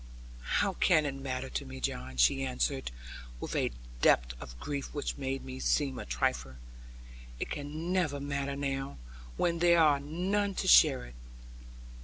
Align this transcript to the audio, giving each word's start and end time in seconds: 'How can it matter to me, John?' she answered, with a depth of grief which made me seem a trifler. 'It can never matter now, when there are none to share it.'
'How 0.41 0.73
can 0.73 1.05
it 1.05 1.13
matter 1.13 1.47
to 1.51 1.63
me, 1.63 1.79
John?' 1.79 2.17
she 2.17 2.43
answered, 2.43 2.89
with 3.39 3.55
a 3.55 3.69
depth 4.01 4.33
of 4.41 4.59
grief 4.59 4.91
which 4.95 5.15
made 5.15 5.45
me 5.45 5.59
seem 5.59 5.99
a 5.99 6.07
trifler. 6.07 6.57
'It 7.39 7.51
can 7.51 7.93
never 7.93 8.19
matter 8.19 8.55
now, 8.55 8.97
when 9.37 9.59
there 9.59 9.77
are 9.79 9.99
none 9.99 10.55
to 10.55 10.67
share 10.67 11.05
it.' 11.05 11.15